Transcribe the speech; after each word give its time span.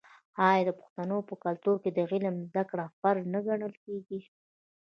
آیا 0.49 0.61
د 0.65 0.69
پښتنو 0.79 1.17
په 1.29 1.33
کلتور 1.43 1.75
کې 1.83 1.89
د 1.93 1.99
علم 2.11 2.35
زده 2.49 2.63
کړه 2.69 2.85
فرض 2.99 3.23
نه 3.33 3.39
ګڼل 3.47 3.73
کیږي؟ 3.85 4.19